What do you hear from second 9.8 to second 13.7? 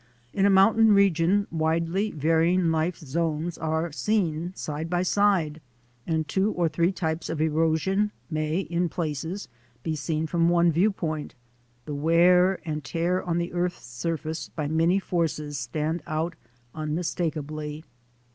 be seen from one viewpoint— the wear and tear on the